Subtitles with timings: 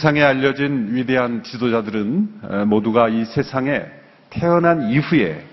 [0.00, 3.84] 세상에 알려진 위대한 지도자들은 모두가 이 세상에
[4.30, 5.44] 태어난 이후에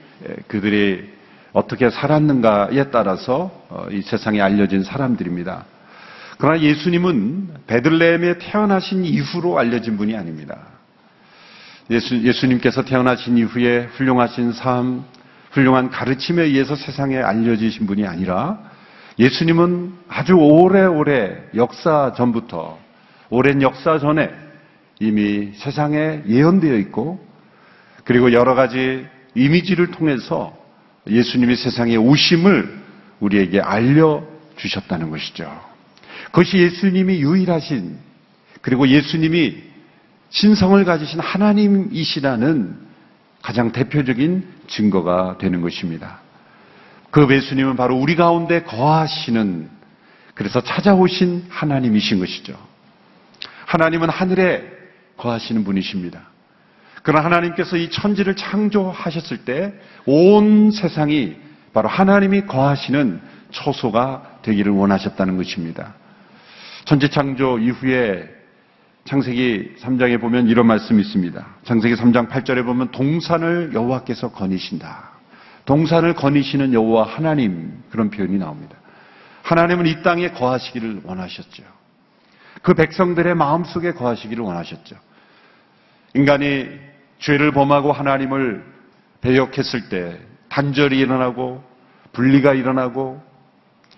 [0.48, 1.04] 그들이
[1.52, 5.66] 어떻게 살았는가에 따라서 어, 이 세상에 알려진 사람들입니다.
[6.38, 10.60] 그러나 예수님은 베들레헴에 태어나신 이후로 알려진 분이 아닙니다.
[11.90, 15.04] 예수, 예수님께서 태어나신 이후에 훌륭하신 삶,
[15.52, 18.60] 훌륭한 가르침에 의해서 세상에 알려지신 분이 아니라
[19.20, 22.87] 예수님은 아주 오래오래 역사 전부터
[23.30, 24.32] 오랜 역사 전에
[25.00, 27.26] 이미 세상에 예언되어 있고
[28.04, 29.06] 그리고 여러 가지
[29.36, 30.58] 이미지를 통해서
[31.08, 32.78] 예수님이 세상에 오심을
[33.20, 35.50] 우리에게 알려주셨다는 것이죠.
[36.26, 37.98] 그것이 예수님이 유일하신
[38.62, 39.64] 그리고 예수님이
[40.30, 42.88] 신성을 가지신 하나님이시라는
[43.42, 46.20] 가장 대표적인 증거가 되는 것입니다.
[47.12, 49.70] 그 예수님은 바로 우리 가운데 거하시는
[50.34, 52.58] 그래서 찾아오신 하나님이신 것이죠.
[53.68, 54.64] 하나님은 하늘에
[55.18, 56.22] 거하시는 분이십니다.
[57.04, 59.74] 그러나 하나님께서 이 천지를 창조하셨을 때
[60.08, 61.36] 온 세상이
[61.74, 65.94] 바로 하나님이 거하시는 처소가 되기를 원하셨다는 것입니다.
[66.86, 68.28] 천지 창조 이후에
[69.04, 71.46] 창세기 3장에 보면 이런 말씀이 있습니다.
[71.64, 75.12] 창세기 3장 8절에 보면 동산을 여호와께서 거니신다.
[75.66, 78.78] 동산을 거니시는 여호와 하나님 그런 표현이 나옵니다.
[79.44, 81.64] 하나님은 이 땅에 거하시기를 원하셨죠.
[82.62, 84.96] 그 백성들의 마음속에 거하시기를 원하셨죠.
[86.14, 86.68] 인간이
[87.20, 88.64] 죄를 범하고 하나님을
[89.22, 90.20] 배역했을 때
[90.50, 91.64] 단절이 일어나고
[92.14, 93.22] 분리가 일어나고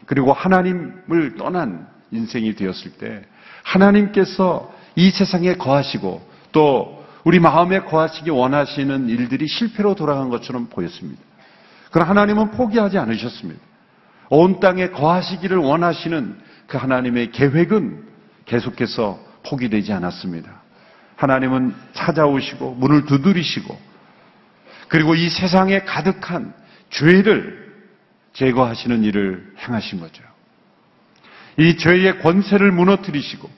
[0.06, 3.24] 그리고 하나님을 떠난 인생이 되었을 때
[3.64, 11.22] 하나님께서 이 세상에 거하시고 또 우리 마음에 거하시기 원하시는 일들이 실패로 돌아간 것처럼 보였습니다.
[11.92, 13.62] 그러나 하나님은 포기하지 않으셨습니다.
[14.30, 18.09] 온 땅에 거하시기를 원하시는 그 하나님의 계획은
[18.50, 20.62] 계속해서 포기되지 않았습니다.
[21.16, 23.80] 하나님은 찾아오시고 문을 두드리시고
[24.88, 26.54] 그리고 이 세상에 가득한
[26.90, 27.70] 죄를
[28.34, 30.24] 제거하시는 일을 행하신 거죠.
[31.58, 33.50] 이 죄의 권세를 무너뜨리시고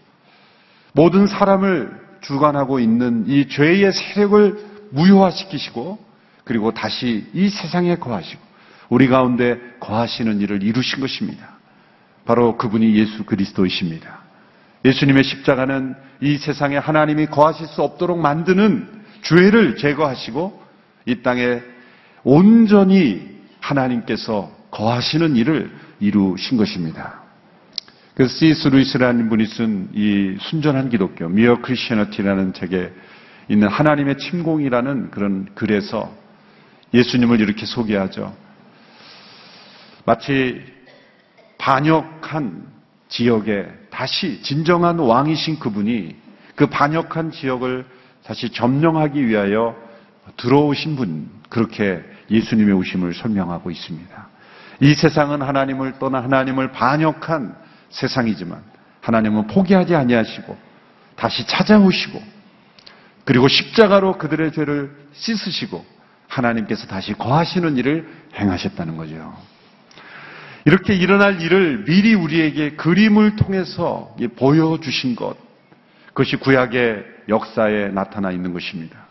[0.94, 6.04] 모든 사람을 주관하고 있는 이 죄의 세력을 무효화시키시고
[6.44, 8.42] 그리고 다시 이 세상에 거하시고
[8.90, 11.58] 우리 가운데 거하시는 일을 이루신 것입니다.
[12.26, 14.21] 바로 그분이 예수 그리스도이십니다.
[14.84, 18.88] 예수님의 십자가는 이 세상에 하나님이 거하실 수 없도록 만드는
[19.22, 20.62] 죄를 제거하시고
[21.06, 21.62] 이 땅에
[22.24, 27.22] 온전히 하나님께서 거하시는 일을 이루신 것입니다.
[28.16, 28.68] 그 C.S.
[28.68, 32.92] 루이스라는 분이 쓴 이 순전한 기독교, 미어 크리스천어티라는 책에
[33.48, 36.14] 있는 하나님의 침공이라는 그런 글에서
[36.94, 38.36] 예수님을 이렇게 소개하죠.
[40.06, 40.62] 마치
[41.58, 42.66] 반역한
[43.10, 46.16] 지역에 다시 진정한 왕이신 그분이
[46.56, 47.86] 그 반역한 지역을
[48.24, 49.76] 다시 점령하기 위하여
[50.38, 54.28] 들어오신 분, 그렇게 예수님의 오심을 설명하고 있습니다.
[54.80, 57.56] 이 세상은 하나님을 떠나 하나님을 반역한
[57.90, 58.64] 세상이지만
[59.02, 60.58] 하나님은 포기하지 아니하시고
[61.16, 62.22] 다시 찾아오시고
[63.26, 65.86] 그리고 십자가로 그들의 죄를 씻으시고
[66.28, 69.36] 하나님께서 다시 거하시는 일을 행하셨다는 거죠.
[70.66, 75.36] 이렇게 일어날 일을 미리 우리에게 그림을 통해서 보여주신 것,
[76.08, 79.08] 그것이 구약의 역사에 나타나 있는 것입니다.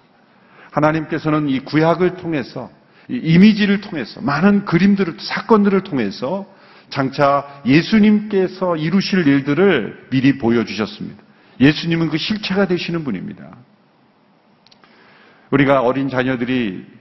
[0.70, 2.70] 하나님께서는 이 구약을 통해서,
[3.08, 6.46] 이 이미지를 통해서, 많은 그림들을, 사건들을 통해서
[6.90, 11.22] 장차 예수님께서 이루실 일들을 미리 보여주셨습니다.
[11.60, 13.56] 예수님은 그 실체가 되시는 분입니다.
[15.50, 16.99] 우리가 어린 자녀들이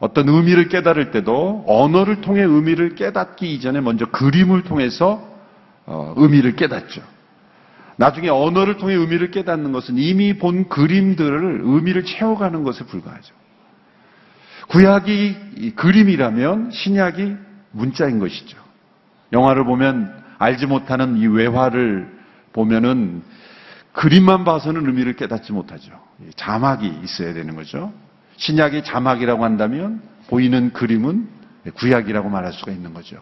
[0.00, 5.26] 어떤 의미를 깨달을 때도 언어를 통해 의미를 깨닫기 이전에 먼저 그림을 통해서
[5.86, 7.02] 어, 의미를 깨닫죠.
[7.96, 13.34] 나중에 언어를 통해 의미를 깨닫는 것은 이미 본 그림들을 의미를 채워가는 것에 불과하죠.
[14.68, 17.36] 구약이 그림이라면 신약이
[17.70, 18.58] 문자인 것이죠.
[19.32, 22.08] 영화를 보면 알지 못하는 이 외화를
[22.52, 23.22] 보면은
[23.92, 25.92] 그림만 봐서는 의미를 깨닫지 못하죠.
[26.36, 27.92] 자막이 있어야 되는 거죠.
[28.36, 31.28] 신약이 자막이라고 한다면 보이는 그림은
[31.74, 33.16] 구약이라고 말할 수가 있는 거죠.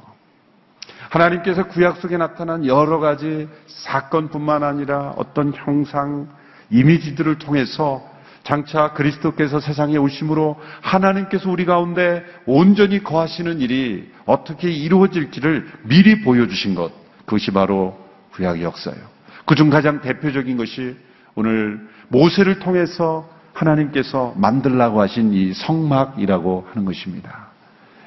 [1.11, 6.29] 하나님께서 구약 속에 나타난 여러 가지 사건뿐만 아니라 어떤 형상,
[6.71, 8.03] 이미지들을 통해서
[8.45, 16.93] 장차 그리스도께서 세상에 오심으로 하나님께서 우리 가운데 온전히 거하시는 일이 어떻게 이루어질지를 미리 보여주신 것.
[17.25, 17.99] 그것이 바로
[18.33, 19.01] 구약의 역사예요.
[19.45, 20.97] 그중 가장 대표적인 것이
[21.35, 23.29] 오늘 모세를 통해서
[23.63, 27.49] 하나님께서 만들라고 하신 이 성막이라고 하는 것입니다.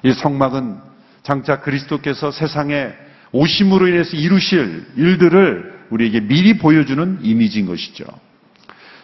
[0.03, 0.77] 이 성막은
[1.23, 2.93] 장차 그리스도께서 세상에
[3.31, 8.05] 오심으로 인해서 이루실 일들을 우리에게 미리 보여주는 이미지인 것이죠.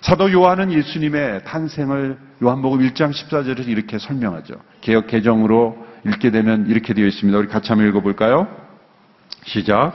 [0.01, 4.56] 사도 요한은 예수님의 탄생을 요한복음 1장 14절에서 이렇게 설명하죠.
[4.81, 7.38] 개혁 개정으로 읽게 되면 이렇게 되어 있습니다.
[7.38, 8.48] 우리 같이 한번 읽어볼까요?
[9.45, 9.94] 시작.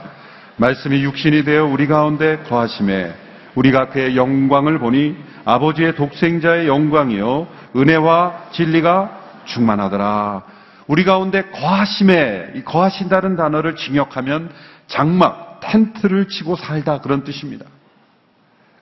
[0.57, 3.13] 말씀이 육신이 되어 우리 가운데 거하심에
[3.57, 10.43] 우리가 그의 영광을 보니 아버지의 독생자의 영광이요 은혜와 진리가 충만하더라.
[10.85, 14.51] 우리 가운데 거하심에 이 거하신다는 단어를 직역하면
[14.87, 17.65] 장막 텐트를 치고 살다 그런 뜻입니다.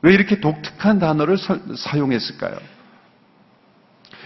[0.02, 2.58] 왜 이렇게 독특한 단어를 서- 사용했을까요?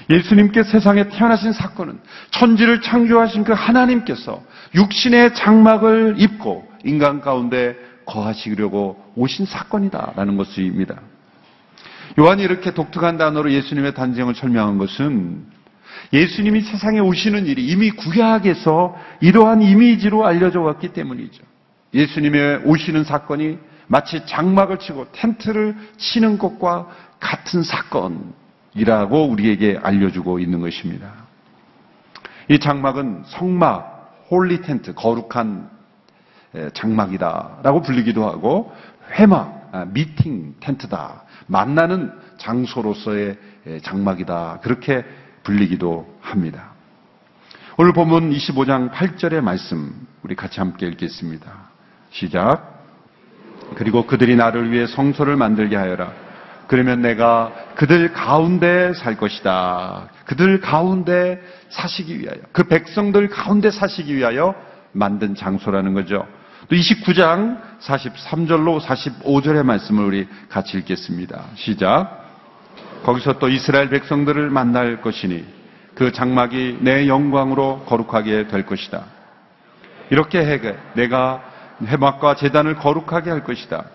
[0.09, 1.99] 예수님께 세상에 태어나신 사건은
[2.31, 4.41] 천지를 창조하신 그 하나님께서
[4.73, 7.77] 육신의 장막을 입고 인간 가운데
[8.09, 10.99] 거하시려고 오신 사건이다라는 것입니다.
[12.17, 15.45] 요한이 이렇게 독특한 단어로 예수님의 탄생을 설명한 것은
[16.11, 21.43] 예수님이 세상에 오시는 일이 이미 구약에서 이러한 이미지로 알려져 왔기 때문이죠.
[21.93, 26.87] 예수님의 오시는 사건이 마치 장막을 치고 텐트를 치는 것과
[27.19, 31.13] 같은 사건이라고 우리에게 알려주고 있는 것입니다.
[32.49, 35.78] 이 장막은 성막, holy tent, 거룩한 에,
[36.73, 38.73] 장막이다라고 불리기도 하고
[39.11, 43.37] 회막, 아, meeting tent다, 만나는 장소로서의
[43.67, 45.03] 에, 장막이다 그렇게
[45.43, 46.71] 불리기도 합니다.
[47.77, 51.51] 오늘 본문 25장 8절의 말씀 우리 같이 함께 읽겠습니다.
[52.11, 52.79] 시작.
[53.75, 56.11] 그리고 그들이 나를 위해 성소를 만들게 하여라.
[56.67, 60.09] 그러면 내가 그들 가운데 살 것이다.
[60.25, 64.53] 그들 가운데 사시기 위하여, 그 백성들 가운데 사시기 위하여
[64.91, 66.27] 만든 장소라는 거죠.
[66.67, 71.45] 또 29장 43절로 45절의 말씀을 우리 같이 읽겠습니다.
[71.55, 72.27] 시작.
[73.03, 75.45] 거기서 또 이스라엘 백성들을 만날 것이니
[75.95, 79.05] 그 장막이 내 영광으로 거룩하게 될 것이다.
[80.09, 80.59] 이렇게 해
[80.93, 81.43] 내가
[81.85, 83.85] 해막과 재단을 거룩하게 할 것이다.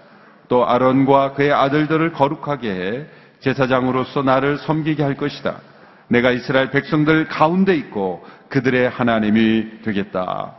[0.48, 3.06] 또 아론과 그의 아들들을 거룩하게 해
[3.40, 5.56] 제사장으로서 나를 섬기게 할 것이다.
[6.08, 10.54] 내가 이스라엘 백성들 가운데 있고 그들의 하나님이 되겠다.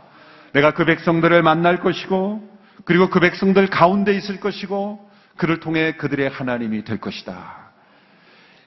[0.56, 2.42] 내가 그 백성들을 만날 것이고
[2.86, 7.72] 그리고 그 백성들 가운데 있을 것이고 그를 통해 그들의 하나님이 될 것이다.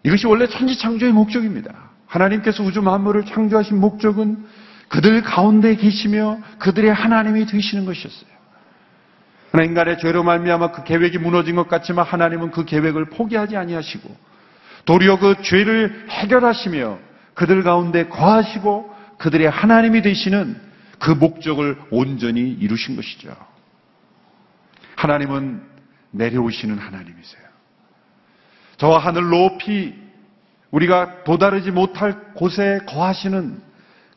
[0.03, 1.73] 이것이 원래 천지 창조의 목적입니다.
[2.05, 4.45] 하나님께서 우주 만물을 창조하신 목적은
[4.87, 8.29] 그들 가운데 계시며 그들의 하나님이 되시는 것이었어요.
[9.51, 14.15] 그러나 인간의 죄로 말미암아 그 계획이 무너진 것 같지만 하나님은 그 계획을 포기하지 아니하시고
[14.85, 16.99] 도리어 그 죄를 해결하시며
[17.33, 20.68] 그들 가운데 거하시고 그들의 하나님이 되시는
[20.99, 23.35] 그 목적을 온전히 이루신 것이죠.
[24.95, 25.61] 하나님은
[26.11, 27.43] 내려오시는 하나님이세요.
[28.77, 29.95] 저 하늘 높이
[30.71, 33.61] 우리가 도다르지 못할 곳에 거하시는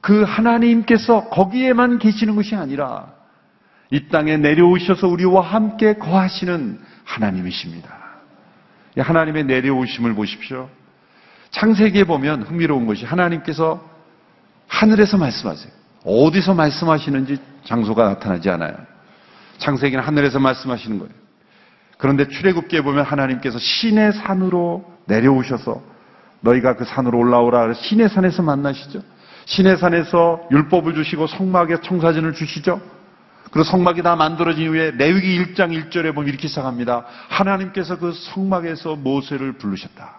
[0.00, 3.12] 그 하나님께서 거기에만 계시는 것이 아니라
[3.90, 8.02] 이 땅에 내려오셔서 우리와 함께 거하시는 하나님이십니다.
[8.96, 10.68] 이 하나님의 내려오심을 보십시오.
[11.50, 13.88] 창세기에 보면 흥미로운 것이 하나님께서
[14.66, 15.81] 하늘에서 말씀하세요.
[16.04, 18.74] 어디서 말씀하시는지 장소가 나타나지 않아요.
[19.58, 21.12] 창세기는 하늘에서 말씀하시는 거예요.
[21.98, 25.82] 그런데 출애굽기에 보면 하나님께서 신의 산으로 내려오셔서
[26.40, 29.02] 너희가 그 산으로 올라오라 신의 산에서 만나시죠.
[29.44, 32.80] 신의 산에서 율법을 주시고 성막에 청사진을 주시죠.
[33.52, 37.04] 그리고 성막이 다 만들어진 이후에 레위기 1장 1절에 보면 이렇게 시작합니다.
[37.28, 40.16] 하나님께서 그 성막에서 모세를 부르셨다.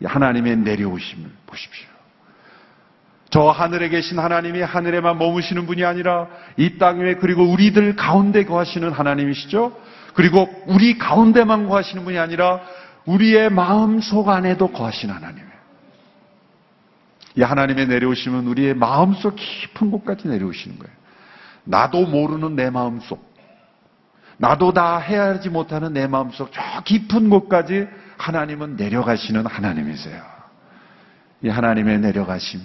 [0.00, 1.89] 이 하나님의 내려오심을 보십시오.
[3.30, 8.90] 저 하늘에 계신 하나님이 하늘에만 머무시는 분이 아니라 이 땅 위에 그리고 우리들 가운데 거하시는
[8.90, 9.72] 하나님이시죠.
[10.14, 12.60] 그리고 우리 가운데만 거하시는 분이 아니라
[13.06, 15.50] 우리의 마음 속 안에도 거하시는 하나님이에요.
[17.36, 20.92] 이 하나님의 내려오심은 우리의 마음 속 깊은 곳까지 내려오시는 거예요.
[21.62, 23.30] 나도 모르는 내 마음 속,
[24.38, 27.86] 나도 다 헤아리지 못하는 내 마음 속 저 깊은 곳까지
[28.18, 30.20] 하나님은 내려가시는 하나님이세요.
[31.42, 32.60] 이 하나님의 내려가심,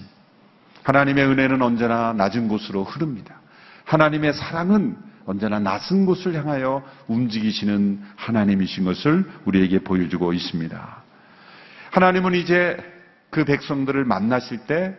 [0.86, 3.42] 하나님의 은혜는 언제나 낮은 곳으로 흐릅니다.
[3.86, 11.04] 하나님의 사랑은 언제나 낮은 곳을 향하여 움직이시는 하나님이신 것을 우리에게 보여주고 있습니다.
[11.90, 12.78] 하나님은 이제
[13.32, 14.96] 그 백성들을 만나실 때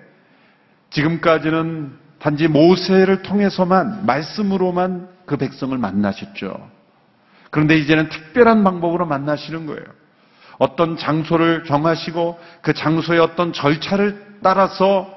[0.90, 6.68] 지금까지는 단지 모세를 통해서만 말씀으로만 그 백성을 만나셨죠.
[7.50, 9.84] 그런데 이제는 특별한 방법으로 만나시는 거예요.
[10.58, 15.15] 어떤 장소를 정하시고 그 장소의 어떤 절차를 따라서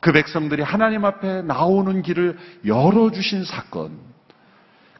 [0.00, 3.98] 그 백성들이 하나님 앞에 나오는 길을 열어주신 사건.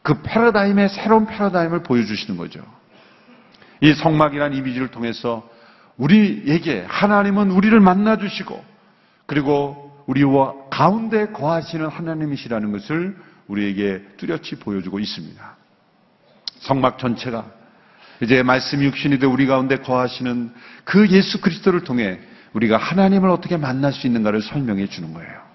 [0.03, 2.61] 그 패러다임의 새로운 패러다임을 보여주시는 거죠.
[3.81, 5.49] 이 성막이라는 이미지를 통해서
[5.97, 8.65] 우리에게 하나님은 우리를 만나주시고
[9.27, 13.17] 그리고 우리와 가운데 거하시는 하나님이시라는 것을
[13.49, 15.57] 우리에게 뚜렷이 보여주고 있습니다.
[16.61, 17.47] 성막 전체가
[18.23, 20.53] 이제 말씀 육신이 되 우리 가운데 거하시는
[20.85, 22.21] 그 예수 그리스도를 통해
[22.55, 25.51] 우리가 하나님을 어떻게 만날 수 있는가를 설명해 주는 거예요.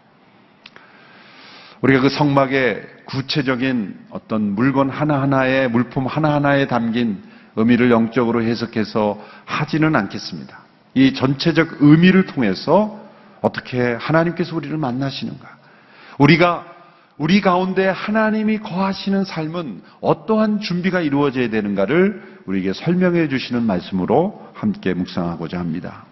[1.82, 7.22] 우리가 그 성막에 구체적인 어떤 물건 하나하나에 물품 하나하나에 담긴
[7.56, 10.60] 의미를 영적으로 해석해서 하지는 않겠습니다.
[10.94, 13.00] 이 전체적 의미를 통해서
[13.42, 15.58] 어떻게 하나님께서 우리를 만나시는가?
[16.18, 16.66] 우리가
[17.18, 25.60] 우리 가운데 하나님이 거하시는 삶은 어떠한 준비가 이루어져야 되는가를 우리에게 설명해 주시는 말씀으로 함께 묵상하고자
[25.60, 26.06] 합니다.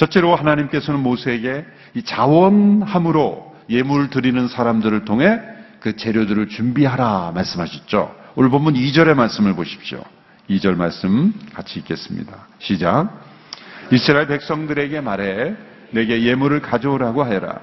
[0.00, 5.38] 첫째로 하나님께서는 모세에게 이 자원함으로 예물 드리는 사람들을 통해
[5.78, 8.14] 그 재료들을 준비하라 말씀하셨죠.
[8.34, 10.02] 오늘 본문 2절의 말씀을 보십시오.
[10.48, 12.34] 2절 말씀 같이 읽겠습니다.
[12.60, 13.10] 시작.
[13.92, 15.54] 이스라엘 백성들에게 말해
[15.90, 17.60] 내게 예물을 가져오라고 하여라.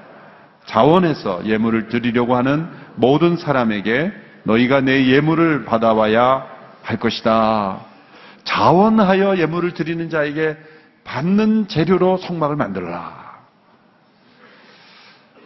[0.66, 4.12] 자원해서 예물을 드리려고 하는 모든 사람에게
[4.44, 6.46] 너희가 내 예물을 받아와야
[6.82, 7.80] 할 것이다.
[8.44, 10.56] 자원하여 예물을 드리는 자에게
[11.08, 13.38] 받는 재료로 성막을 만들라.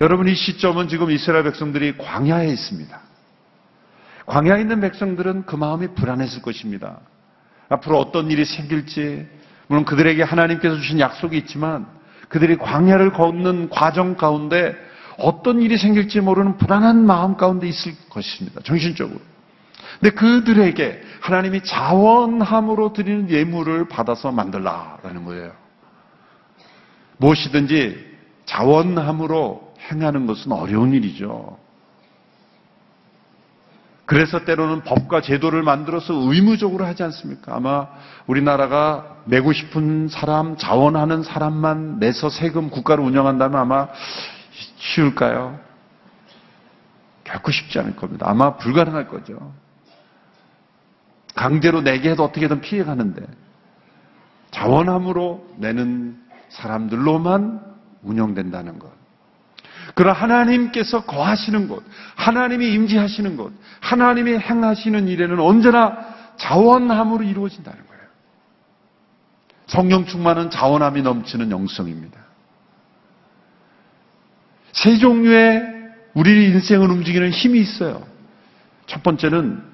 [0.00, 3.00] 여러분 이 시점은 지금 이스라엘 백성들이 광야에 있습니다.
[4.26, 6.98] 광야에 있는 백성들은 그 마음이 불안했을 것입니다.
[7.68, 9.28] 앞으로 어떤 일이 생길지
[9.68, 11.86] 물론 그들에게 하나님께서 주신 약속이 있지만
[12.28, 14.74] 그들이 광야를 걷는 과정 가운데
[15.16, 18.60] 어떤 일이 생길지 모르는 불안한 마음 가운데 있을 것입니다.
[18.64, 19.20] 정신적으로.
[20.00, 25.52] 근데 그들에게 하나님이 자원함으로 드리는 예물을 받아서 만들라라는 거예요.
[27.18, 28.12] 무엇이든지
[28.46, 31.58] 자원함으로 행하는 것은 어려운 일이죠.
[34.04, 37.54] 그래서 때로는 법과 제도를 만들어서 의무적으로 하지 않습니까?
[37.56, 37.86] 아마
[38.26, 43.88] 우리나라가 내고 싶은 사람, 자원하는 사람만 내서 세금 국가를 운영한다면 아마
[44.76, 45.58] 쉬울까요?
[47.24, 48.26] 결코 쉽지 않을 겁니다.
[48.28, 49.54] 아마 불가능할 거죠.
[51.34, 53.22] 강제로 내게 해도 어떻게든 피해가는데
[54.50, 56.18] 자원함으로 내는
[56.50, 57.60] 사람들로만
[58.02, 58.90] 운영된다는 것.
[59.94, 61.84] 그러나 하나님께서 거하시는 곳,
[62.16, 65.98] 하나님이 임재하시는 곳, 하나님이 행하시는 일에는 언제나
[66.36, 68.02] 자원함으로 이루어진다는 거예요.
[69.66, 72.20] 성령 충만은 자원함이 넘치는 영성입니다.
[74.72, 75.62] 세 종류의
[76.14, 78.06] 우리 인생을 움직이는 힘이 있어요.
[78.86, 79.71] 첫 번째는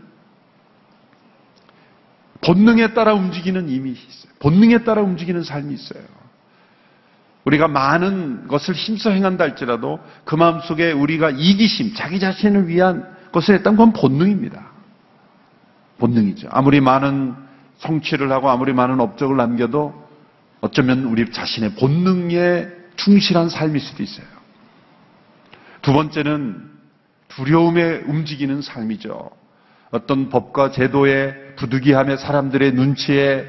[2.40, 4.32] 본능에 따라 움직이는 힘이 있어요.
[4.38, 6.02] 본능에 따라 움직이는 삶이 있어요.
[7.44, 13.54] 우리가 많은 것을 힘써 행한다 할지라도 그 마음 속에 우리가 이기심, 자기 자신을 위한 것을
[13.54, 14.66] 했던 건 본능입니다.
[15.98, 16.48] 본능이죠.
[16.50, 17.34] 아무리 많은
[17.78, 20.08] 성취를 하고 아무리 많은 업적을 남겨도
[20.60, 24.26] 어쩌면 우리 자신의 본능에 충실한 삶일 수도 있어요.
[25.82, 26.70] 두 번째는
[27.28, 29.30] 두려움에 움직이는 삶이죠.
[29.90, 33.46] 어떤 법과 제도의 부득이함에 사람들의 눈치에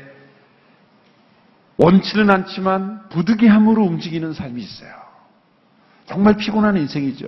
[1.78, 4.92] 원치는 않지만 부득이함으로 움직이는 삶이 있어요.
[6.08, 7.28] 정말 피곤한 인생이죠.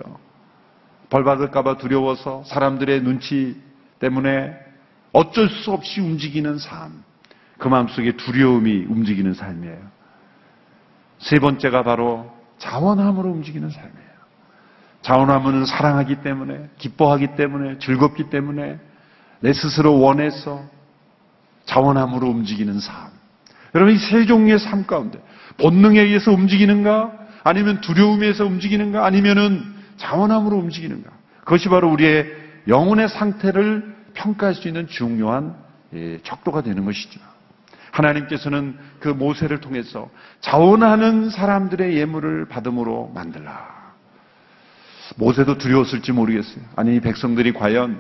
[1.09, 3.61] 벌 받을까봐 두려워서 사람들의 눈치
[4.00, 4.57] 때문에
[5.13, 7.03] 어쩔 수 없이 움직이는 삶.
[7.59, 9.79] 그 마음속에 두려움이 움직이는 삶이에요.
[11.19, 14.11] 세 번째가 바로 자원함으로 움직이는 삶이에요.
[15.03, 18.79] 자원함은 사랑하기 때문에, 기뻐하기 때문에, 즐겁기 때문에,
[19.41, 20.63] 내 스스로 원해서
[21.65, 23.10] 자원함으로 움직이는 삶.
[23.75, 25.19] 여러분 이 세 종류의 삶 가운데
[25.57, 27.12] 본능에 의해서 움직이는가
[27.43, 29.63] 아니면 두려움에서 움직이는가 아니면은
[29.98, 32.27] 자원함으로 움직이는가 그것이 바로 우리의
[32.67, 35.55] 영혼의 상태를 평가할 수 있는 중요한
[35.93, 37.19] 예, 척도가 되는 것이죠.
[37.91, 43.81] 하나님께서는 그 모세를 통해서 자원하는 사람들의 예물을 받음으로 만들라.
[45.17, 46.63] 모세도 두려웠을지 모르겠어요.
[46.75, 48.00] 아니 백성들이 과연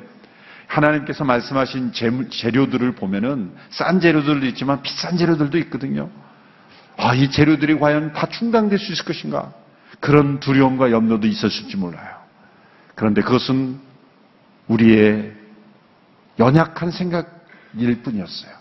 [0.71, 1.91] 하나님께서 말씀하신
[2.29, 6.09] 재료들을 보면은 싼 재료들도 있지만 비싼 재료들도 있거든요.
[6.97, 9.53] 아, 이 재료들이 과연 다 충당될 수 있을 것인가?
[9.99, 12.15] 그런 두려움과 염려도 있었을지 몰라요.
[12.95, 13.79] 그런데 그것은
[14.67, 15.33] 우리의
[16.39, 18.51] 연약한 생각일 뿐이었어요.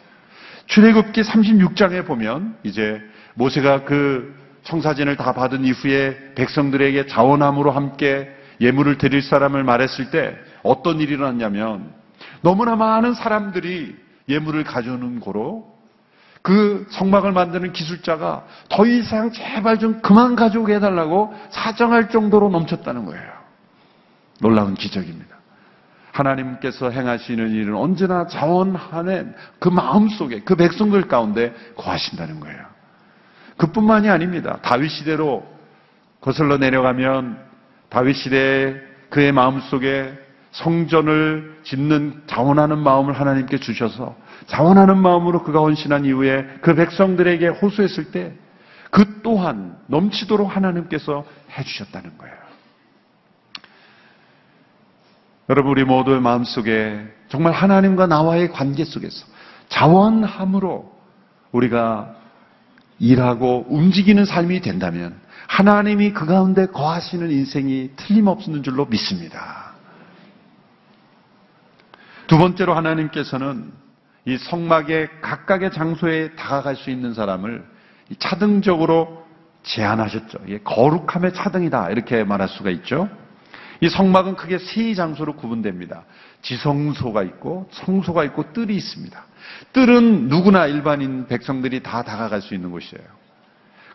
[0.66, 3.00] 출애굽기 36장에 보면 이제
[3.34, 8.28] 모세가 그 청사진을 다 받은 이후에 백성들에게 자원함으로 함께
[8.60, 11.99] 예물을 드릴 사람을 말했을 때 어떤 일이 일어났냐면
[12.42, 13.96] 너무나 많은 사람들이
[14.28, 15.78] 예물을 가져오는 고로
[16.42, 23.30] 그 성막을 만드는 기술자가 더 이상 제발 좀 그만 가져오게 해달라고 사정할 정도로 넘쳤다는 거예요.
[24.40, 25.36] 놀라운 기적입니다.
[26.12, 32.58] 하나님께서 행하시는 일은 언제나 자원하는 그 마음 속에 그 백성들 가운데 거하신다는 거예요.
[33.58, 34.58] 그뿐만이 아닙니다.
[34.62, 35.46] 다윗 시대로
[36.20, 37.38] 거슬러 내려가면
[37.90, 38.74] 다윗 시대에
[39.10, 40.14] 그의 마음 속에
[40.52, 44.16] 성전을 짓는 자원하는 마음을 하나님께 주셔서
[44.46, 48.34] 자원하는 마음으로 그가 헌신한 이후에 그 백성들에게 호소했을 때
[48.90, 51.24] 그 또한 넘치도록 하나님께서
[51.56, 52.34] 해주셨다는 거예요.
[55.48, 59.26] 여러분 우리 모두의 마음 속에 정말 하나님과 나와의 관계 속에서
[59.68, 60.92] 자원함으로
[61.52, 62.14] 우리가
[62.98, 69.59] 일하고 움직이는 삶이 된다면 하나님이 그 가운데 거하시는 인생이 틀림없는 줄로 믿습니다.
[72.30, 73.72] 두 번째로 하나님께서는
[74.24, 77.64] 이 성막의 각각의 장소에 다가갈 수 있는 사람을
[78.20, 79.26] 차등적으로
[79.64, 80.38] 제한하셨죠.
[80.62, 81.90] 거룩함의 차등이다.
[81.90, 83.08] 이렇게 말할 수가 있죠.
[83.80, 86.04] 이 성막은 크게 세 장소로 구분됩니다.
[86.42, 89.24] 지성소가 있고 성소가 있고 뜰이 있습니다.
[89.72, 93.04] 뜰은 누구나 일반인 백성들이 다 다가갈 수 있는 곳이에요.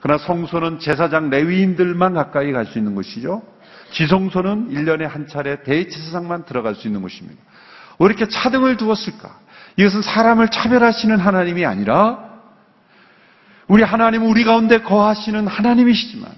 [0.01, 3.44] 그러나 성소는 제사장 레위인들만 가까이 갈 수 있는 곳이죠.
[3.92, 7.42] 지성소는 1년에 한 차례 대제사장만 들어갈 수 있는 곳입니다.
[8.00, 9.40] 왜 이렇게 차등을 두었을까?
[9.78, 12.20] 이것은 사람을 차별하시는 하나님이 아니라
[13.68, 16.32] 우리 하나님은 우리 가운데 거하시는 하나님이시지만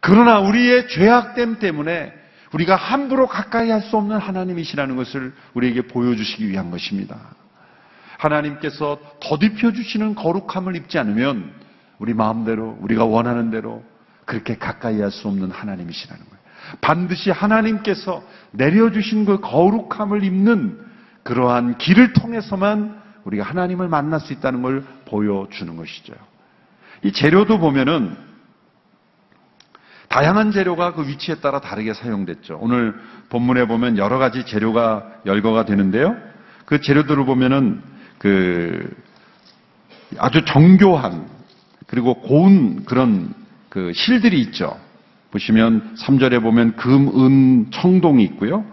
[0.00, 2.12] 그러나 우리의 죄악됨 때문에
[2.52, 7.16] 우리가 함부로 가까이 할 수 없는 하나님이시라는 것을 우리에게 보여주시기 위한 것입니다.
[8.18, 11.52] 하나님께서 더딥혀 주시는 거룩함을 입지 않으면
[11.98, 13.82] 우리 마음대로 우리가 원하는 대로
[14.24, 16.39] 그렇게 가까이 할 수 없는 하나님이시라는 거예요.
[16.80, 18.22] 반드시 하나님께서
[18.52, 20.78] 내려주신 그 거룩함을 입는
[21.22, 26.14] 그러한 길을 통해서만 우리가 하나님을 만날 수 있다는 걸 보여주는 것이죠.
[27.02, 28.16] 이 재료도 보면은
[30.08, 32.58] 다양한 재료가 그 위치에 따라 다르게 사용됐죠.
[32.60, 32.94] 오늘
[33.28, 36.16] 본문에 보면 여러 가지 재료가 열거가 되는데요.
[36.64, 37.80] 그 재료들을 보면은
[38.18, 38.92] 그
[40.18, 41.28] 아주 정교한
[41.86, 43.32] 그리고 고운 그런
[43.68, 44.78] 그 실들이 있죠.
[45.30, 48.64] 보시면 3절에 보면 금, 은, 청동이 있고요.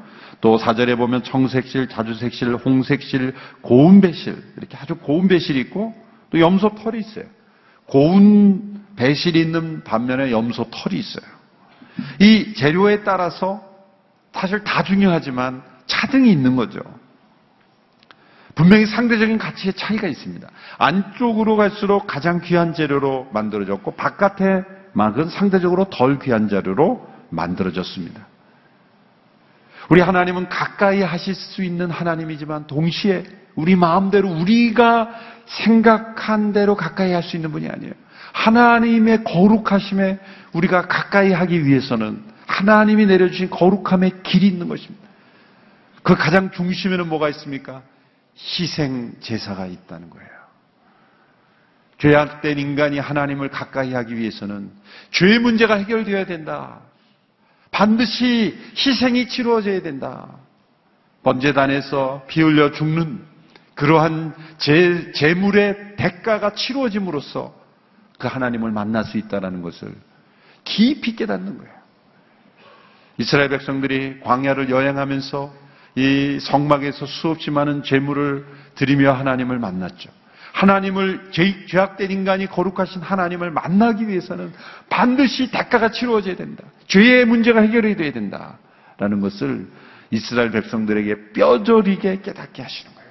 [0.41, 5.95] 또 4절에 보면 청색실, 자주색실, 홍색실, 고운 배실 이렇게 아주 고운 배실이 있고
[6.29, 7.25] 또 염소 털이 있어요.
[7.85, 11.25] 고운 배실이 있는 반면에 염소 털이 있어요.
[12.19, 13.63] 이 재료에 따라서
[14.33, 16.79] 사실 다 중요하지만 차등이 있는 거죠.
[18.53, 20.47] 분명히 상대적인 가치의 차이가 있습니다.
[20.79, 28.25] 안쪽으로 갈수록 가장 귀한 재료로 만들어졌고 바깥의 막은 상대적으로 덜 귀한 재료로 만들어졌습니다.
[29.89, 33.23] 우리 하나님은 가까이 하실 수 있는 하나님이지만 동시에
[33.55, 35.09] 우리 마음대로 우리가
[35.45, 37.93] 생각한 대로 가까이 할 수 있는 분이 아니에요.
[38.33, 40.19] 하나님의 거룩하심에
[40.53, 45.07] 우리가 가까이 하기 위해서는 하나님이 내려주신 거룩함의 길이 있는 것입니다.
[46.03, 47.81] 그 가장 중심에는 뭐가 있습니까?
[48.37, 50.36] 희생 제사가 있다는 거예요.
[51.97, 54.71] 죄악된 인간이 하나님을 가까이 하기 위해서는
[55.11, 56.81] 죄의 문제가 해결되어야 된다.
[57.71, 60.27] 반드시 희생이 치루어져야 된다.
[61.23, 63.21] 번제단에서 피 흘려 죽는
[63.75, 67.53] 그러한 제, 재물의 대가가 치루어짐으로써
[68.17, 69.93] 그 하나님을 만날 수 있다는 것을
[70.63, 71.77] 깊이 깨닫는 거예요.
[73.19, 75.53] 이스라엘 백성들이 광야를 여행하면서
[75.95, 80.09] 이 성막에서 수없이 많은 재물을 드리며 하나님을 만났죠.
[80.57, 84.51] 하나님을 죄, 죄악된 인간이 거룩하신 하나님을 만나기 위해서는
[84.89, 86.63] 반드시 대가가 치루어져야 된다.
[86.87, 88.57] 죄의 문제가 해결이 돼야 된다
[88.97, 89.67] 라는 것을
[90.09, 93.09] 이스라엘 백성들에게 뼈저리게 깨닫게 하시는 거예요.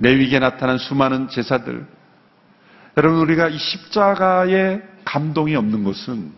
[0.00, 1.86] 레위기에 나타난 수많은 제사들.
[2.98, 6.32] 여러분 우리가 이 십자가에 감동이 없는 것은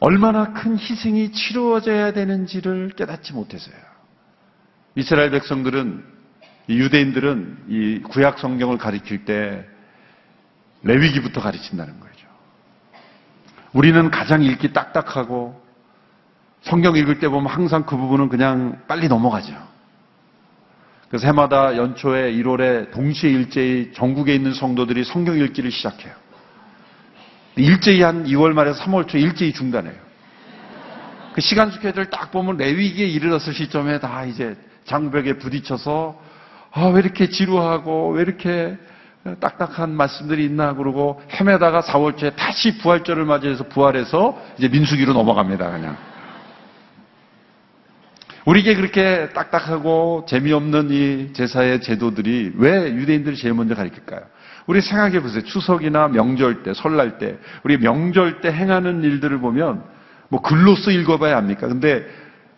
[0.00, 3.76] 얼마나 큰 희생이 치루어져야 되는지를 깨닫지 못해서요.
[4.96, 6.13] 이스라엘 백성들은
[6.68, 9.66] 유대인들은 이 구약 성경을 가리킬 때
[10.82, 12.26] 레위기부터 가르친다는 거죠.
[13.72, 15.62] 우리는 가장 읽기 딱딱하고
[16.62, 19.52] 성경 읽을 때 보면 항상 그 부분은 그냥 빨리 넘어가죠.
[21.08, 26.12] 그래서 해마다 연초에 1월에 동시에 일제히 전국에 있는 성도들이 성경 읽기를 시작해요.
[27.56, 29.94] 일제히 한 2월 말에서 3월 초 일제히 중단해요.
[31.34, 36.20] 그 시간 스케줄 딱 보면 레위기에 이르렀을 시점에 다 이제 장벽에 부딪혀서
[36.76, 38.76] 아, 왜 이렇게 지루하고 왜 이렇게
[39.38, 45.96] 딱딱한 말씀들이 있나 그러고 헤매다가 4월초에 다시 부활절을 맞이해서 부활해서 이제 민수기로 넘어갑니다, 그냥.
[48.44, 54.22] 우리에게 그렇게 딱딱하고 재미없는 이 제사의 제도들이 왜 유대인들이 제일 먼저 가르칠까요?
[54.66, 55.44] 우리 생각해 보세요.
[55.44, 59.84] 추석이나 명절 때, 설날 때, 우리 명절 때 행하는 일들을 보면
[60.28, 61.68] 뭐 글로써 읽어봐야 합니까?
[61.68, 62.04] 근데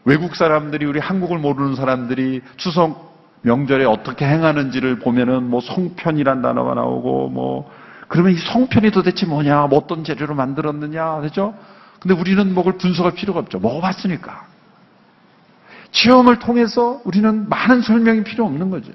[0.04, 7.28] 외국 사람들이 우리 한국을 모르는 사람들이 추석 명절에 어떻게 행하는지를 보면은 뭐 성편이란 단어가 나오고
[7.28, 7.70] 뭐
[8.08, 11.54] 그러면 이 성편이 도대체 뭐냐, 뭐 어떤 재료로 만들었느냐, 그죠?
[12.00, 13.58] 근데 우리는 뭐를 분석할 필요가 없죠.
[13.58, 14.46] 먹어봤으니까.
[15.90, 18.92] 체험을 통해서 우리는 많은 설명이 필요 없는 거죠.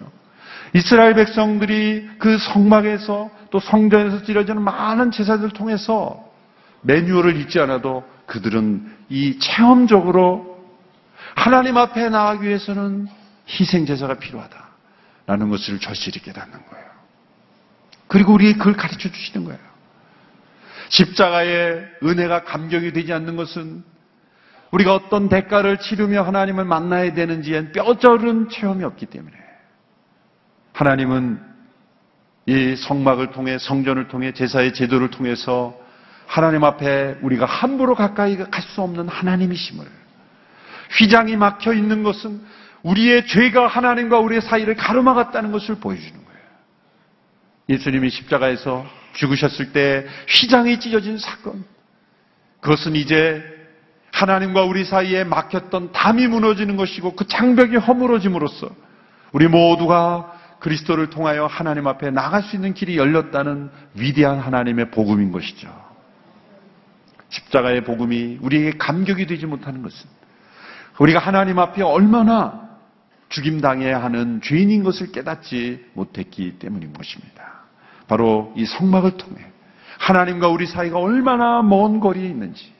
[0.73, 6.23] 이스라엘 백성들이 그 성막에서 또 성전에서 지려지는 많은 제사들을 통해서
[6.82, 10.58] 매뉴얼을 읽지 않아도 그들은 이 체험적으로
[11.36, 13.08] 하나님 앞에 나가기 위해서는
[13.52, 16.86] 희생 제사가 필요하다라는 것을 절실히 깨닫는 거예요.
[18.08, 19.60] 그리고 우리에게 그걸 가르쳐 주시는 거예요.
[20.90, 23.84] 십자가의 은혜가 감격이 되지 않는 것은
[24.72, 29.36] 우리가 어떤 대가를 치르며 하나님을 만나야 되는지엔 뼈저른 체험이 없기 때문에
[30.74, 31.42] 하나님은
[32.48, 35.78] 이 성막을 통해 성전을 통해 제사의 제도를 통해서
[36.26, 39.86] 하나님 앞에 우리가 함부로 가까이 갈 수 없는 하나님이심을
[40.98, 42.42] 휘장이 막혀 있는 것은
[42.84, 46.41] 우리의 죄가 하나님과 우리의 사이를 가로막았다는 것을 보여주는 거예요.
[47.70, 51.63] 예수님이 십자가에서 죽으셨을 때 휘장이 찢어진 사건.
[52.60, 53.44] 그것은 이제
[54.12, 58.70] 하나님과 우리 사이에 막혔던 담이 무너지는 것이고 그 장벽이 허물어짐으로써
[59.32, 65.70] 우리 모두가 그리스도를 통하여 하나님 앞에 나갈 수 있는 길이 열렸다는 위대한 하나님의 복음인 것이죠.
[67.30, 70.08] 십자가의 복음이 우리에게 감격이 되지 못하는 것은
[71.00, 72.70] 우리가 하나님 앞에 얼마나
[73.32, 77.62] 죽임당해야 하는 죄인인 것을 깨닫지 못했기 때문인 것입니다.
[78.08, 79.41] 바로 이 성막을 통해
[79.98, 82.72] 하나님과 우리 사이가 얼마나 먼 거리에 있는지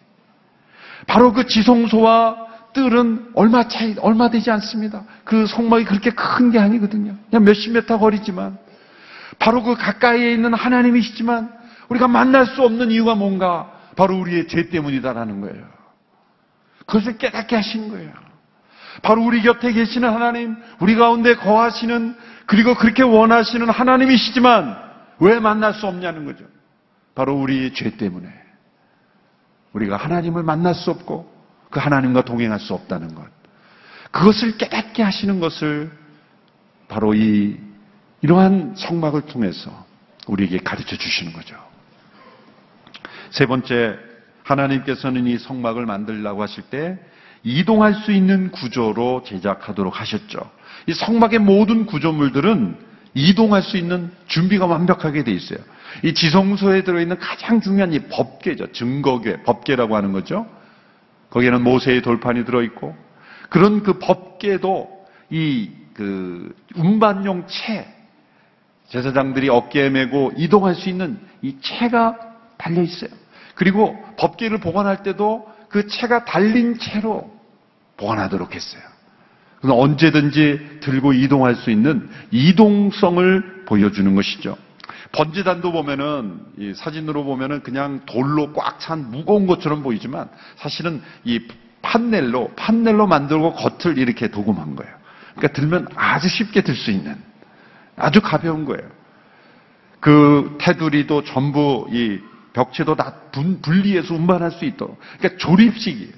[1.08, 5.04] 바로 그 지성소와 뜰은 얼마 차이, 얼마 되지 않습니다.
[5.26, 7.16] 그 성막이 그렇게 큰 게 아니거든요.
[7.30, 8.58] 그냥 몇십 메터 거리지만,
[9.40, 11.52] 바로 그 가까이에 있는 하나님이시지만,
[11.90, 15.66] 우리가 만날 수 없는 이유가 뭔가, 바로 우리의 죄 때문이다라는 거예요.
[16.86, 18.14] 그것을 깨닫게 하신 거예요.
[19.01, 24.77] 바로 우리 곁에 계시는 하나님, 우리 가운데 거하시는, 그리고 그렇게 원하시는 하나님이시지만,
[25.19, 26.45] 왜 만날 수 없냐는 거죠.
[27.15, 28.27] 바로 우리의 죄 때문에.
[29.73, 31.32] 우리가 하나님을 만날 수 없고
[31.69, 33.25] 그 하나님과 동행할 수 없다는 것.
[34.12, 35.91] 그것을 깨닫게 하시는 것을
[36.88, 37.58] 바로 이
[38.21, 39.86] 이러한 성막을 통해서
[40.27, 41.56] 우리에게 가르쳐 주시는 거죠.
[43.30, 43.97] 세 번째,
[44.43, 46.99] 하나님께서는 이 성막을 만들라고 하실 때
[47.43, 50.39] 이동할 수 있는 구조로 제작하도록 하셨죠.
[50.88, 52.77] 이 성막의 모든 구조물들은
[53.13, 55.60] 이동할 수 있는 준비가 완벽하게 돼 있어요.
[56.04, 58.71] 이 지성소에 들어있는 가장 중요한 이 법궤죠.
[58.71, 60.47] 증거궤, 법궤라고 하는 거죠.
[61.30, 62.95] 거기에는 모세의 돌판이 들어있고,
[63.49, 64.89] 그런 그 법궤도
[65.32, 67.88] 이 그 운반용 채,
[68.88, 72.17] 제사장들이 어깨에 메고 이동할 수 있는 이 채가
[72.58, 73.10] 달려 있어요.
[73.56, 77.32] 그리고 법궤를 보관할 때도 그 채가 달린 채로
[77.98, 78.82] 보관하도록 했어요.
[79.60, 84.58] 그래서 언제든지 들고 이동할 수 있는 이동성을 보여주는 것이죠.
[85.12, 91.40] 번지단도 보면은 이 사진으로 보면은 그냥 돌로 꽉 찬 무거운 것처럼 보이지만 사실은 이
[91.82, 94.94] 판넬로 판넬로 만들고 겉을 이렇게 도금한 거예요.
[95.36, 97.16] 그러니까 들면 아주 쉽게 들 수 있는
[97.96, 98.90] 아주 가벼운 거예요.
[100.00, 102.20] 그 테두리도 전부 이
[102.54, 105.00] 벽체도 다 분, 분리해서 운반할 수 있도록.
[105.18, 106.14] 그러니까 조립식이에요.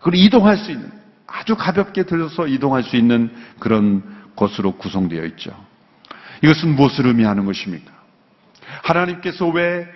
[0.00, 0.90] 그리고 이동할 수 있는
[1.26, 4.02] 아주 가볍게 들어서 이동할 수 있는 그런
[4.36, 5.52] 것으로 구성되어 있죠.
[6.42, 7.90] 이것은 무엇을 의미하는 것입니까?
[8.82, 9.88] 하나님께서 왜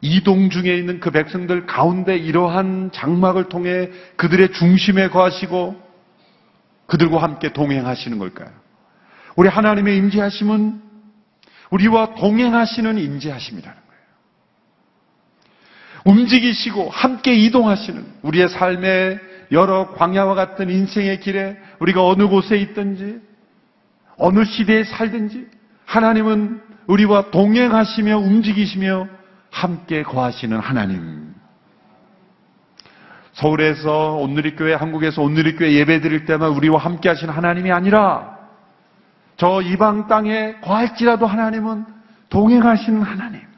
[0.00, 5.80] 이동 중에 있는 그 백성들 가운데 이러한 장막을 통해 그들의 중심에 거하시고
[6.86, 8.50] 그들과 함께 동행하시는 걸까요?
[9.36, 10.82] 우리 하나님의 임재하심은
[11.70, 13.81] 우리와 동행하시는 임재하심이라는.
[16.04, 19.20] 움직이시고 함께 이동하시는 우리의 삶의
[19.52, 23.20] 여러 광야와 같은 인생의 길에 우리가 어느 곳에 있든지
[24.16, 25.46] 어느 시대에 살든지
[25.84, 29.08] 하나님은 우리와 동행하시며 움직이시며
[29.50, 31.34] 함께 거하시는 하나님.
[33.34, 38.38] 서울에서 온누리교회, 한국에서 온누리교회 예배 드릴 때만 우리와 함께 하시는 하나님이 아니라
[39.36, 41.84] 저 이방 땅에 거할지라도 하나님은
[42.28, 43.51] 동행하시는 하나님.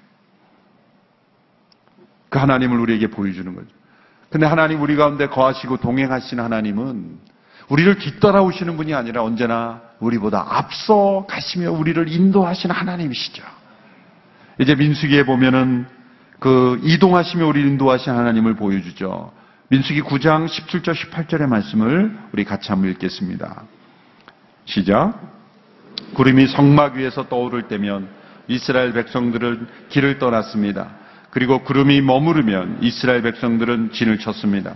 [2.34, 3.68] 그 하나님을 우리에게 보여주는 거죠.
[4.28, 7.16] 근데 하나님 우리 가운데 거하시고 동행하시는 하나님은
[7.68, 13.44] 우리를 뒤따라오시는 분이 아니라 언제나 우리보다 앞서 가시며 우리를 인도하시는 하나님이시죠.
[14.60, 15.86] 이제 민수기에 보면은
[16.40, 19.30] 그 이동하시며 우리를 인도하시는 하나님을 보여주죠.
[19.68, 23.62] 민수기 9장 17절 18절의 말씀을 우리 같이 한번 읽겠습니다.
[24.64, 25.20] 시작.
[26.14, 28.08] 구름이 성막 위에서 떠오를 때면
[28.48, 31.03] 이스라엘 백성들은 길을 떠났습니다.
[31.34, 34.74] 그리고 구름이 머무르면 이스라엘 백성들은 진을 쳤습니다.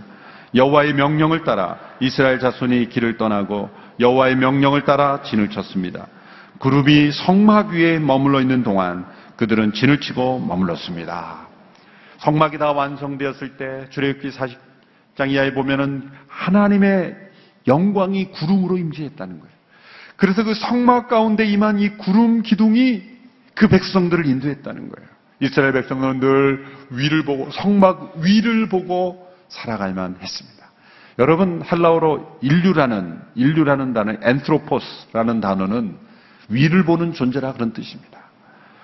[0.53, 3.69] 여호와의 명령을 따라 이스라엘 자손이 길을 떠나고
[4.01, 6.07] 여호와의 명령을 따라 진을 쳤습니다.
[6.57, 9.05] 구름이 성막 위에 머물러 있는 동안
[9.37, 11.47] 그들은 진을 치고 머물렀습니다.
[12.17, 17.15] 성막이 다 완성되었을 때 출애굽기 40장 이하에 보면은 하나님의
[17.67, 19.53] 영광이 구름으로 임재했다는 거예요.
[20.17, 23.01] 그래서 그 성막 가운데 임한 이 구름 기둥이
[23.55, 25.18] 그 백성들을 인도했다는 거예요.
[25.41, 30.59] 이스라엘 백성들은 늘 위를 보고 성막 위를 보고 살아갈만 했습니다.
[31.17, 35.97] 여러분 헬라어로 인류라는 인류라는 단어 엔트로포스라는 단어는
[36.49, 38.19] 위를 보는 존재라 그런 뜻입니다.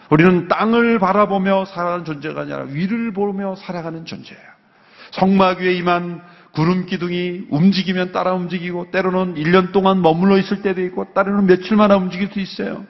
[0.10, 4.44] 우리는 땅을 바라보며 살아가는 존재가 아니라 위를 보며 살아가는 존재예요.
[5.12, 6.22] 성막 위에 임한
[6.54, 12.30] 구름 기둥이 움직이면 따라 움직이고 때로는 1년 동안 머물러 있을 때도 있고 때로는 며칠마다 움직일
[12.32, 12.86] 수 있어요.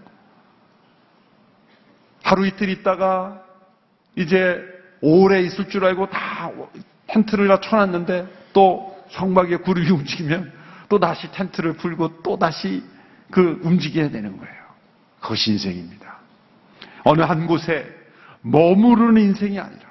[2.24, 3.45] 하루 이틀 있다가
[4.16, 4.62] 이제
[5.02, 6.52] 오래 있을 줄 알고 다
[7.08, 10.52] 텐트를 다 쳐놨는데 또 성막 위에 구름이 움직이면
[10.90, 12.84] 또 다시 텐트를 풀고 또 다시
[13.32, 14.56] 그 움직여야 되는 거예요.
[15.20, 16.20] 그것이 인생입니다.
[17.04, 17.88] 어느 한 곳에
[18.42, 19.86] 머무르는 인생이 아니라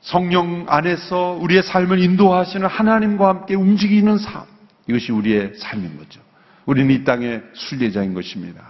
[0.00, 4.44] 성령 안에서 우리의 삶을 인도하시는 하나님과 함께 움직이는 삶.
[4.88, 6.20] 이것이 우리의 삶인 거죠.
[6.66, 8.64] 우리는 이 땅의 순례자인 것입니다.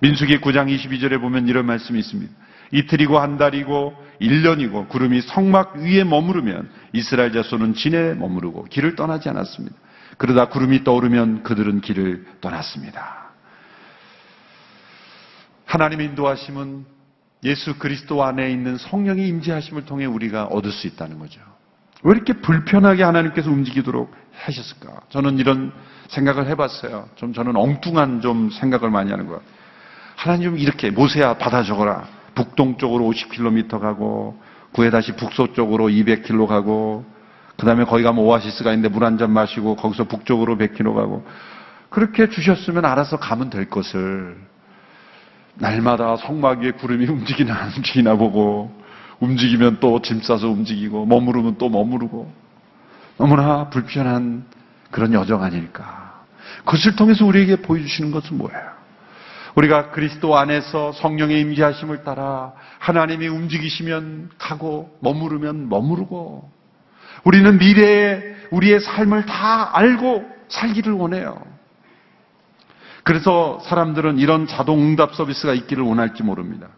[0.00, 2.32] 민수기 9장 22절에 보면 이런 말씀이 있습니다.
[2.72, 9.76] 이틀이고 한 달이고 1년이고 구름이 성막 위에 머무르면 이스라엘 자손은 진에 머무르고 길을 떠나지 않았습니다.
[10.18, 13.26] 그러다 구름이 떠오르면 그들은 길을 떠났습니다.
[15.66, 16.84] 하나님의 인도하심은
[17.44, 21.40] 예수 그리스도 안에 있는 성령의 임재하심을 통해 우리가 얻을 수 있다는 거죠.
[22.02, 25.00] 왜 이렇게 불편하게 하나님께서 움직이도록 하셨을까?
[25.10, 25.72] 저는 이런
[26.08, 27.08] 생각을 해봤어요.
[27.16, 29.42] 좀 저는 엉뚱한 좀 생각을 많이 하는 거예요.
[30.14, 32.15] 하나님 이렇게 모세야 받아 적어라.
[32.36, 34.38] 북동쪽으로 50km 가고
[34.72, 37.04] 구에 다시 북서쪽으로 200km 가고
[37.56, 41.24] 그 다음에 거기 가면 오아시스가 있는데 물 한 잔 마시고 거기서 북쪽으로 100km 가고
[41.88, 44.36] 그렇게 주셨으면 알아서 가면 될 것을
[45.54, 48.70] 날마다 성막 위에 구름이 움직이나 안 움직이나 보고
[49.20, 52.30] 움직이면 또 짐 싸서 움직이고 머무르면 또 머무르고
[53.16, 54.44] 너무나 불편한
[54.90, 56.22] 그런 여정 아닐까.
[56.66, 58.75] 그것을 통해서 우리에게 보여주시는 것은 뭐예요?
[59.56, 66.50] 우리가 그리스도 안에서 성령의 임재하심을 따라 하나님이 움직이시면 가고 머무르면 머무르고
[67.24, 71.42] 우리는 미래에 우리의 삶을 다 알고 살기를 원해요.
[73.02, 76.68] 그래서 사람들은 이런 자동 응답 서비스가 있기를 원할지 모릅니다.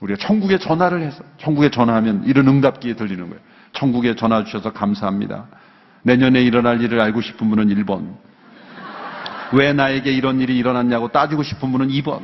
[0.00, 3.40] 우리가 천국에 전화를 해서 천국에 전화하면 이런 응답기에 들리는 거예요.
[3.72, 5.46] 천국에 전화 주셔서 감사합니다.
[6.02, 8.14] 내년에 일어날 일을 알고 싶은 분은 1번.
[9.52, 12.20] 왜 나에게 이런 일이 일어났냐고 따지고 싶은 분은 2번.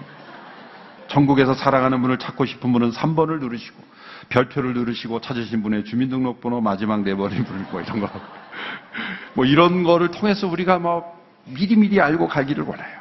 [1.08, 3.82] 천국에서 사랑하는 분을 찾고 싶은 분은 3번을 누르시고
[4.28, 8.10] 별표를 누르시고 찾으신 분의 주민등록번호 마지막 네 번을 누르고 이런 거.
[9.34, 11.04] 뭐 이런 거를 통해서 우리가 뭐
[11.44, 12.96] 미리미리 알고 가기를 원해요.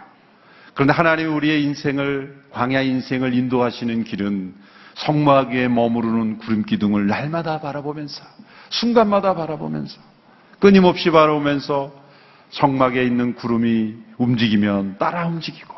[0.73, 4.53] 그런데 하나님이 우리의 인생을 광야 인생을 인도하시는 길은
[4.95, 8.23] 성막 위에 머무르는 구름 기둥을 날마다 바라보면서
[8.69, 9.99] 순간마다 바라보면서
[10.59, 12.04] 끊임없이 바라보면서
[12.55, 15.75] 성막에 있는 구름이 움직이면 따라 움직이고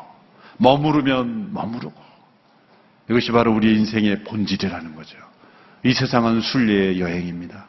[0.58, 1.94] 머무르면 머무르고
[3.10, 5.18] 이것이 바로 우리의 인생의 본질이라는 거죠.
[5.84, 7.66] 이 세상은 순례의 여행입니다.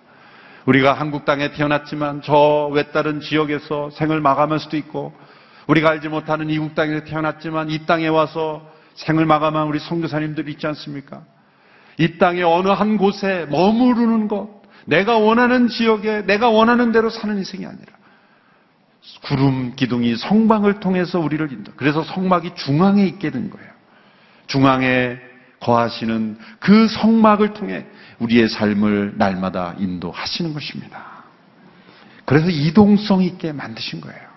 [0.65, 5.13] 우리가 한국 땅에 태어났지만 저 외다른 지역에서 생을 마감할 수도 있고
[5.67, 11.24] 우리가 알지 못하는 이국 땅에 태어났지만 이 땅에 와서 생을 마감한 우리 선교사님들이 있지 않습니까?
[11.98, 14.50] 이 땅의 어느 한 곳에 머무르는 것,
[14.86, 17.98] 내가 원하는 지역에 내가 원하는 대로 사는 인생이 아니라
[19.23, 21.71] 구름 기둥이 성방을 통해서 우리를 인도.
[21.75, 23.69] 그래서 성막이 중앙에 있게 된 거예요.
[24.47, 25.17] 중앙에
[25.59, 27.85] 거하시는 그 성막을 통해
[28.19, 31.23] 우리의 삶을 날마다 인도하시는 것입니다.
[32.25, 34.29] 그래서 이동성 있게 만드신 거예요.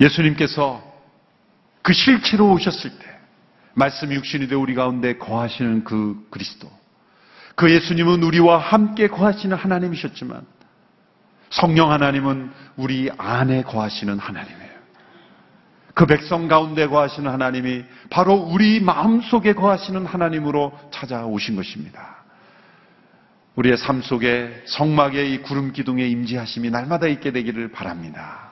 [0.00, 0.82] 예수님께서
[1.82, 3.06] 그 실체로 오셨을 때
[3.74, 6.70] 말씀이 육신이 되어 우리 가운데 거하시는 그 그리스도
[7.54, 10.44] 그 예수님은 우리와 함께 거하시는 하나님이셨지만
[11.54, 14.74] 성령 하나님은 우리 안에 거하시는 하나님이에요.
[15.94, 22.16] 그 백성 가운데 거하시는 하나님이 바로 우리 마음 속에 거하시는 하나님으로 찾아오신 것입니다.
[23.54, 28.50] 우리의 삶 속에 성막의 이 구름 기둥의 임재하심이 날마다 있게 되기를 바랍니다.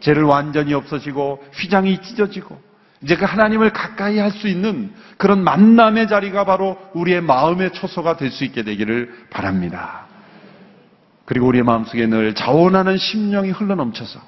[0.00, 2.60] 죄를 완전히 없어지고 휘장이 찢어지고
[3.02, 8.30] 이제 그 하나님을 가까이 할 수 있는 그런 만남의 자리가 바로 우리의 마음의 초소가 될
[8.30, 10.05] 수 있게 되기를 바랍니다.
[11.26, 14.20] 그리고 우리의 마음속에 늘 자원하는 심령이 흘러넘쳐서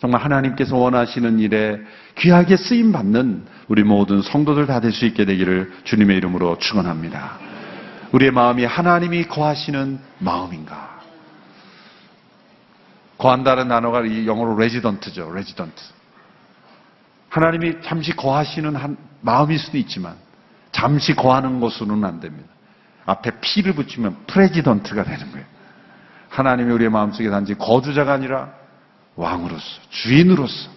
[0.00, 1.78] 정말 하나님께서 원하시는 일에
[2.18, 7.38] 귀하게 쓰임 받는 우리 모든 성도들 다 될 수 있게 되기를 주님의 이름으로 축원합니다.
[8.10, 11.00] 우리의 마음이 하나님이 거하시는 마음인가?
[13.18, 15.32] 거한다는 단어가 이 영어로 resident죠.
[15.32, 15.80] resident.
[17.28, 20.16] 하나님이 잠시 거하시는 한 마음일 수도 있지만
[20.72, 22.48] 잠시 거하는 것으로는 안 됩니다.
[23.06, 25.46] 앞에 P를 붙이면 president가 되는 거예요.
[26.32, 28.50] 하나님이 우리의 마음속에 단지 거주자가 아니라
[29.16, 30.70] 왕으로서, 주인으로서,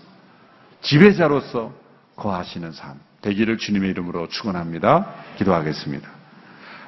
[0.82, 1.74] 지배자로서
[2.18, 5.08] 거하시는 삶 되기를 주님의 이름으로 축원합니다.
[5.38, 6.10] 기도하겠습니다.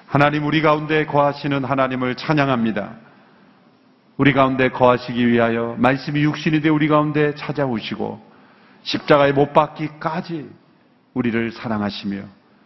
[0.06, 2.92] 하나님 우리 가운데 거하시는 하나님을 찬양합니다.
[4.18, 8.22] 우리 가운데 거하시기 위하여 말씀이 육신이 되 우리 가운데 찾아오시고
[8.84, 10.50] 십자가에 못 박기까지
[11.14, 12.22] 우리를 사랑하시며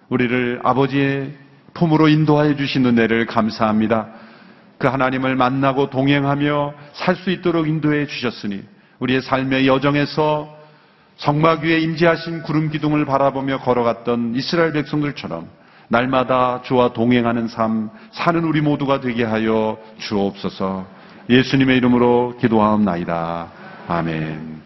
[0.09, 1.37] 우리를 아버지의
[1.75, 4.30] 품으로 인도하여 주신 은혜를 감사합니다.
[4.81, 8.63] 그 하나님을 만나고 동행하며 살 수 있도록 인도해 주셨으니
[8.97, 10.57] 우리의 삶의 여정에서
[11.17, 15.47] 성막 위에 임재하신 구름 기둥을 바라보며 걸어갔던 이스라엘 백성들처럼
[15.87, 20.87] 날마다 주와 동행하는 삶 사는 우리 모두가 되게 하여 주옵소서.
[21.29, 23.47] 예수님의 이름으로 기도하옵나이다.
[23.87, 24.61] 아멘.